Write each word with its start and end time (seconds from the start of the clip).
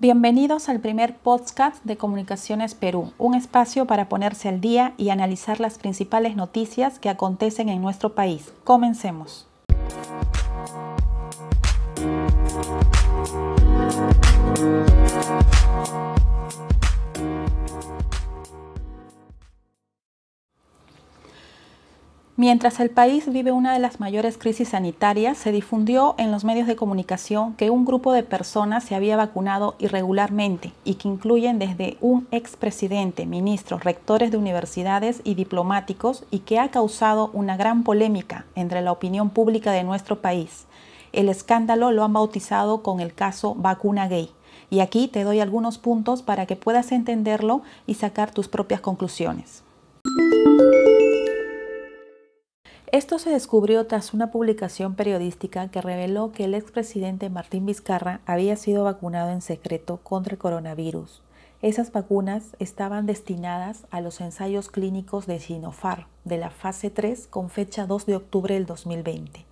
Bienvenidos 0.00 0.70
al 0.70 0.80
primer 0.80 1.14
podcast 1.14 1.84
de 1.84 1.98
Comunicaciones 1.98 2.74
Perú, 2.74 3.12
un 3.18 3.34
espacio 3.34 3.84
para 3.84 4.08
ponerse 4.08 4.48
al 4.48 4.62
día 4.62 4.94
y 4.96 5.10
analizar 5.10 5.60
las 5.60 5.76
principales 5.76 6.36
noticias 6.36 6.98
que 6.98 7.10
acontecen 7.10 7.68
en 7.68 7.82
nuestro 7.82 8.14
país. 8.14 8.50
Comencemos. 8.64 9.46
Mientras 22.40 22.80
el 22.80 22.88
país 22.88 23.30
vive 23.30 23.52
una 23.52 23.74
de 23.74 23.80
las 23.80 24.00
mayores 24.00 24.38
crisis 24.38 24.70
sanitarias, 24.70 25.36
se 25.36 25.52
difundió 25.52 26.14
en 26.16 26.32
los 26.32 26.42
medios 26.42 26.66
de 26.66 26.74
comunicación 26.74 27.52
que 27.52 27.68
un 27.68 27.84
grupo 27.84 28.14
de 28.14 28.22
personas 28.22 28.82
se 28.82 28.94
había 28.94 29.18
vacunado 29.18 29.74
irregularmente 29.78 30.72
y 30.82 30.94
que 30.94 31.08
incluyen 31.08 31.58
desde 31.58 31.98
un 32.00 32.26
expresidente, 32.30 33.26
ministros, 33.26 33.84
rectores 33.84 34.30
de 34.30 34.38
universidades 34.38 35.20
y 35.22 35.34
diplomáticos 35.34 36.24
y 36.30 36.38
que 36.38 36.58
ha 36.58 36.70
causado 36.70 37.28
una 37.34 37.58
gran 37.58 37.82
polémica 37.82 38.46
entre 38.54 38.80
la 38.80 38.92
opinión 38.92 39.28
pública 39.28 39.72
de 39.72 39.84
nuestro 39.84 40.22
país. 40.22 40.64
El 41.12 41.28
escándalo 41.28 41.90
lo 41.92 42.04
han 42.04 42.14
bautizado 42.14 42.82
con 42.82 43.00
el 43.00 43.12
caso 43.12 43.54
vacuna 43.54 44.08
gay. 44.08 44.30
Y 44.70 44.80
aquí 44.80 45.08
te 45.08 45.24
doy 45.24 45.40
algunos 45.40 45.76
puntos 45.76 46.22
para 46.22 46.46
que 46.46 46.56
puedas 46.56 46.90
entenderlo 46.90 47.60
y 47.86 47.96
sacar 47.96 48.30
tus 48.30 48.48
propias 48.48 48.80
conclusiones. 48.80 49.62
Esto 52.92 53.20
se 53.20 53.30
descubrió 53.30 53.86
tras 53.86 54.14
una 54.14 54.32
publicación 54.32 54.96
periodística 54.96 55.68
que 55.68 55.80
reveló 55.80 56.32
que 56.32 56.46
el 56.46 56.54
expresidente 56.54 57.30
Martín 57.30 57.64
Vizcarra 57.64 58.20
había 58.26 58.56
sido 58.56 58.82
vacunado 58.82 59.30
en 59.30 59.42
secreto 59.42 59.98
contra 59.98 60.32
el 60.32 60.38
coronavirus. 60.38 61.22
Esas 61.62 61.92
vacunas 61.92 62.56
estaban 62.58 63.06
destinadas 63.06 63.86
a 63.92 64.00
los 64.00 64.20
ensayos 64.20 64.70
clínicos 64.70 65.28
de 65.28 65.38
Sinopharm 65.38 66.06
de 66.24 66.38
la 66.38 66.50
fase 66.50 66.90
3 66.90 67.28
con 67.28 67.48
fecha 67.48 67.86
2 67.86 68.06
de 68.06 68.16
octubre 68.16 68.54
del 68.54 68.66
2020. 68.66 69.46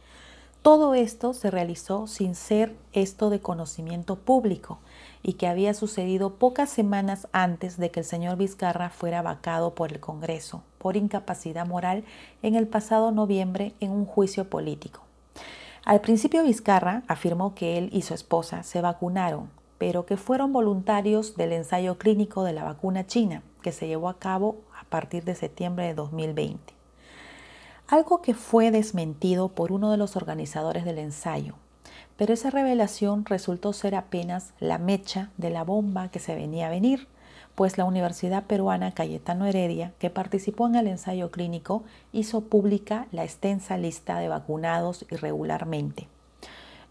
Todo 0.68 0.92
esto 0.92 1.32
se 1.32 1.50
realizó 1.50 2.06
sin 2.06 2.34
ser 2.34 2.76
esto 2.92 3.30
de 3.30 3.40
conocimiento 3.40 4.16
público 4.16 4.80
y 5.22 5.32
que 5.32 5.46
había 5.46 5.72
sucedido 5.72 6.34
pocas 6.34 6.68
semanas 6.68 7.26
antes 7.32 7.78
de 7.78 7.90
que 7.90 8.00
el 8.00 8.04
señor 8.04 8.36
Vizcarra 8.36 8.90
fuera 8.90 9.22
vacado 9.22 9.74
por 9.74 9.92
el 9.92 9.98
Congreso 9.98 10.62
por 10.76 10.98
incapacidad 10.98 11.66
moral 11.66 12.04
en 12.42 12.54
el 12.54 12.68
pasado 12.68 13.12
noviembre 13.12 13.72
en 13.80 13.92
un 13.92 14.04
juicio 14.04 14.50
político. 14.50 15.00
Al 15.86 16.02
principio 16.02 16.42
Vizcarra 16.42 17.02
afirmó 17.08 17.54
que 17.54 17.78
él 17.78 17.88
y 17.90 18.02
su 18.02 18.12
esposa 18.12 18.62
se 18.62 18.82
vacunaron, 18.82 19.48
pero 19.78 20.04
que 20.04 20.18
fueron 20.18 20.52
voluntarios 20.52 21.34
del 21.34 21.54
ensayo 21.54 21.96
clínico 21.96 22.44
de 22.44 22.52
la 22.52 22.64
vacuna 22.64 23.06
china 23.06 23.42
que 23.62 23.72
se 23.72 23.86
llevó 23.86 24.10
a 24.10 24.18
cabo 24.18 24.56
a 24.78 24.84
partir 24.84 25.24
de 25.24 25.34
septiembre 25.34 25.86
de 25.86 25.94
2020 25.94 26.77
algo 27.88 28.20
que 28.20 28.34
fue 28.34 28.70
desmentido 28.70 29.48
por 29.48 29.72
uno 29.72 29.90
de 29.90 29.96
los 29.96 30.14
organizadores 30.14 30.84
del 30.84 30.98
ensayo. 30.98 31.54
Pero 32.18 32.34
esa 32.34 32.50
revelación 32.50 33.24
resultó 33.24 33.72
ser 33.72 33.94
apenas 33.94 34.52
la 34.60 34.76
mecha 34.76 35.30
de 35.38 35.48
la 35.48 35.64
bomba 35.64 36.10
que 36.10 36.18
se 36.18 36.34
venía 36.34 36.66
a 36.66 36.70
venir, 36.70 37.08
pues 37.54 37.78
la 37.78 37.86
Universidad 37.86 38.44
Peruana 38.44 38.92
Cayetano 38.92 39.46
Heredia, 39.46 39.92
que 39.98 40.10
participó 40.10 40.66
en 40.66 40.74
el 40.76 40.86
ensayo 40.86 41.30
clínico, 41.30 41.82
hizo 42.12 42.42
pública 42.42 43.06
la 43.10 43.24
extensa 43.24 43.78
lista 43.78 44.18
de 44.18 44.28
vacunados 44.28 45.06
irregularmente. 45.10 46.08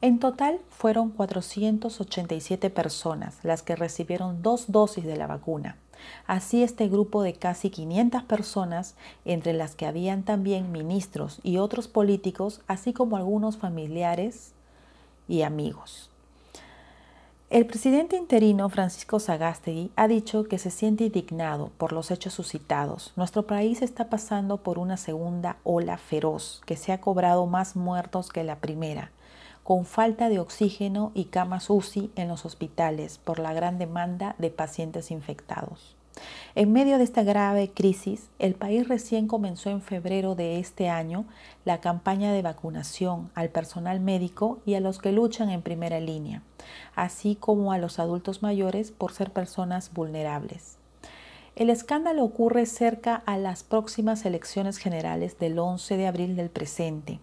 En 0.02 0.20
total 0.20 0.60
fueron 0.70 1.12
487 1.12 2.70
personas 2.70 3.38
las 3.44 3.62
que 3.62 3.76
recibieron 3.76 4.42
dos 4.42 4.72
dosis 4.72 5.06
de 5.06 5.16
la 5.16 5.28
vacuna, 5.28 5.78
Así 6.26 6.64
este 6.64 6.88
grupo 6.88 7.22
de 7.22 7.34
casi 7.34 7.70
500 7.70 8.24
personas, 8.24 8.96
entre 9.26 9.54
las 9.54 9.76
que 9.76 9.86
habían 9.86 10.24
también 10.24 10.72
ministros 10.72 11.40
y 11.44 11.58
otros 11.58 11.88
políticos, 11.88 12.62
así 12.68 12.94
como 12.94 13.18
algunos 13.18 13.58
familiares 13.58 14.54
y 15.28 15.42
amigos. 15.42 16.10
El 17.50 17.66
presidente 17.66 18.18
interino 18.18 18.68
Francisco 18.68 19.22
Sagástegui 19.22 19.90
ha 19.96 20.10
dicho 20.10 20.44
que 20.44 20.60
se 20.60 20.70
siente 20.70 21.06
indignado 21.06 21.72
por 21.78 21.94
los 21.94 22.12
hechos 22.12 22.34
suscitados. 22.34 23.14
Nuestro 23.16 23.48
país 23.48 23.82
está 23.82 24.10
pasando 24.10 24.58
por 24.58 24.78
una 24.78 24.98
segunda 24.98 25.56
ola 25.64 25.98
feroz 25.98 26.62
que 26.66 26.76
se 26.76 26.92
ha 26.92 27.00
cobrado 27.00 27.46
más 27.46 27.78
muertos 27.78 28.32
que 28.32 28.44
la 28.44 28.58
primera 28.58 29.12
con 29.68 29.84
falta 29.84 30.30
de 30.30 30.40
oxígeno 30.40 31.12
y 31.14 31.26
camas 31.26 31.70
UCI 31.70 32.10
en 32.16 32.30
los 32.30 32.46
hospitales 32.46 33.18
por 33.18 33.38
la 33.38 33.52
gran 33.52 33.78
demanda 33.78 34.34
de 34.38 34.50
pacientes 34.50 35.12
infectados. 35.12 35.98
En 36.56 36.72
medio 36.72 36.98
de 36.98 37.04
esta 37.04 37.24
grave 37.24 37.72
crisis, 37.74 38.30
el 38.40 38.56
país 38.56 38.88
recién 38.88 39.28
comenzó 39.28 39.70
en 39.70 39.82
febrero 39.82 40.36
de 40.36 40.60
este 40.60 40.88
año 40.88 41.26
la 41.66 41.82
campaña 41.82 42.32
de 42.32 42.42
vacunación 42.42 43.30
al 43.36 43.50
personal 43.50 44.00
médico 44.00 44.60
y 44.66 44.76
a 44.76 44.80
los 44.80 45.00
que 45.00 45.12
luchan 45.12 45.50
en 45.50 45.62
primera 45.62 46.00
línea, 46.00 46.44
así 46.96 47.36
como 47.36 47.74
a 47.74 47.78
los 47.78 48.00
adultos 48.00 48.42
mayores 48.42 48.92
por 48.92 49.12
ser 49.12 49.32
personas 49.34 49.92
vulnerables. 49.92 50.78
El 51.58 51.70
escándalo 51.70 52.24
ocurre 52.24 52.68
cerca 52.68 53.22
a 53.26 53.38
las 53.38 53.64
próximas 53.64 54.26
elecciones 54.26 54.78
generales 54.78 55.38
del 55.40 55.60
11 55.60 55.98
de 55.98 56.08
abril 56.08 56.38
del 56.38 56.50
presente 56.50 57.20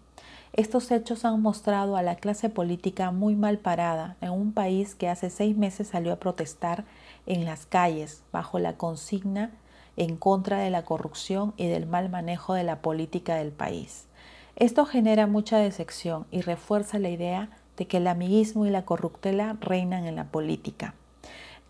estos 0.56 0.92
hechos 0.92 1.24
han 1.24 1.42
mostrado 1.42 1.96
a 1.96 2.02
la 2.02 2.14
clase 2.14 2.48
política 2.48 3.10
muy 3.10 3.34
mal 3.34 3.58
parada 3.58 4.16
en 4.20 4.30
un 4.30 4.52
país 4.52 4.94
que 4.94 5.08
hace 5.08 5.28
seis 5.28 5.56
meses 5.56 5.88
salió 5.88 6.12
a 6.12 6.20
protestar 6.20 6.84
en 7.26 7.44
las 7.44 7.66
calles 7.66 8.22
bajo 8.30 8.60
la 8.60 8.74
consigna 8.76 9.50
en 9.96 10.16
contra 10.16 10.58
de 10.58 10.70
la 10.70 10.84
corrupción 10.84 11.54
y 11.56 11.66
del 11.66 11.86
mal 11.86 12.08
manejo 12.08 12.54
de 12.54 12.62
la 12.62 12.82
política 12.82 13.34
del 13.34 13.50
país. 13.50 14.06
Esto 14.54 14.86
genera 14.86 15.26
mucha 15.26 15.58
decepción 15.58 16.24
y 16.30 16.42
refuerza 16.42 17.00
la 17.00 17.10
idea 17.10 17.50
de 17.76 17.88
que 17.88 17.96
el 17.96 18.06
amiguismo 18.06 18.64
y 18.64 18.70
la 18.70 18.84
corruptela 18.84 19.56
reinan 19.60 20.06
en 20.06 20.14
la 20.14 20.26
política. 20.26 20.94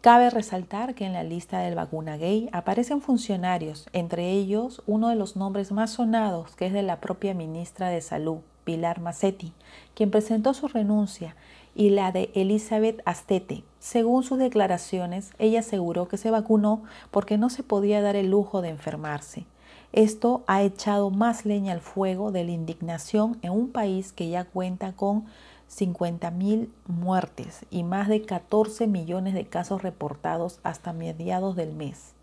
Cabe 0.03 0.29
resaltar 0.29 0.95
que 0.95 1.07
en 1.07 1.15
la 1.15 1.25
lista 1.25 1.61
del 1.61 1.75
vacuna 1.75 2.19
gay 2.19 2.51
aparecen 2.53 3.01
funcionarios, 3.01 3.89
entre 3.95 4.33
ellos 4.33 4.83
uno 4.87 5.09
de 5.09 5.17
los 5.17 5.37
nombres 5.37 5.73
más 5.73 5.93
sonados, 5.93 6.55
que 6.55 6.67
es 6.67 6.75
de 6.75 6.83
la 6.83 7.01
propia 7.01 7.33
ministra 7.33 7.89
de 7.89 8.03
Salud, 8.03 8.41
Pilar 8.65 9.01
Massetti, 9.01 9.53
quien 9.95 10.11
presentó 10.11 10.55
su 10.55 10.69
renuncia, 10.69 11.37
y 11.75 11.91
la 11.91 12.13
de 12.13 12.31
Elizabeth 12.35 13.03
Astete. 13.05 13.65
Según 13.79 14.23
sus 14.23 14.39
declaraciones, 14.39 15.33
ella 15.39 15.61
aseguró 15.61 16.09
que 16.09 16.17
se 16.17 16.31
vacunó 16.31 16.85
porque 17.11 17.37
no 17.37 17.51
se 17.51 17.63
podía 17.63 18.01
dar 18.01 18.17
el 18.17 18.31
lujo 18.31 18.63
de 18.63 18.69
enfermarse. 18.69 19.47
Esto 19.93 20.43
ha 20.47 20.63
echado 20.63 21.11
más 21.11 21.45
leña 21.45 21.73
al 21.73 21.81
fuego 21.81 22.33
de 22.33 22.45
la 22.45 22.53
indignación 22.53 23.39
en 23.43 23.53
un 23.53 23.69
país 23.71 24.13
que 24.13 24.29
ya 24.29 24.45
cuenta 24.45 24.93
con 24.93 25.27
50.000 25.71 26.69
muertes 26.87 27.65
y 27.71 27.85
más 27.85 28.09
de 28.09 28.23
14 28.23 28.87
millones 28.87 29.35
de 29.35 29.47
casos 29.47 29.83
reportados 29.83 30.61
hasta 30.63 30.93
mediados 30.93 31.57
del 31.57 31.73
mes. 31.75 32.15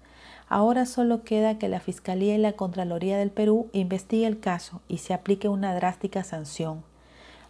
Ahora 0.53 0.85
solo 0.85 1.23
queda 1.23 1.57
que 1.57 1.69
la 1.69 1.79
Fiscalía 1.79 2.35
y 2.35 2.37
la 2.37 2.51
Contraloría 2.51 3.17
del 3.17 3.31
Perú 3.31 3.69
investigue 3.71 4.27
el 4.27 4.41
caso 4.41 4.81
y 4.89 4.97
se 4.97 5.13
aplique 5.13 5.47
una 5.47 5.73
drástica 5.73 6.25
sanción. 6.25 6.83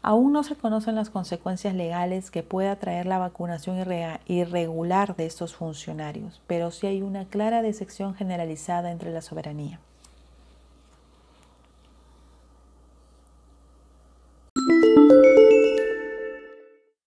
Aún 0.03 0.31
no 0.33 0.43
se 0.43 0.55
conocen 0.55 0.93
las 0.93 1.09
consecuencias 1.09 1.73
legales 1.73 2.29
que 2.29 2.43
pueda 2.43 2.75
traer 2.75 3.07
la 3.07 3.17
vacunación 3.17 3.83
irregular 4.27 5.15
de 5.15 5.25
estos 5.25 5.55
funcionarios, 5.55 6.43
pero 6.45 6.69
sí 6.69 6.85
hay 6.85 7.01
una 7.01 7.25
clara 7.25 7.63
decepción 7.63 8.13
generalizada 8.13 8.91
entre 8.91 9.11
la 9.11 9.23
soberanía. 9.23 9.79